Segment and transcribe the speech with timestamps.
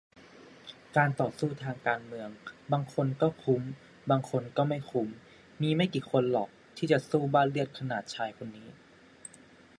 [0.97, 2.29] การต่อสู้ทางการเมือง
[2.71, 3.61] บางคนก็คุ้ม
[4.09, 5.07] บางคนก็ไม่คุ้ม
[5.61, 8.69] มีไม่กี่คนหรอกที่จะสู้บ้าเลือดขนาดชายคนนี้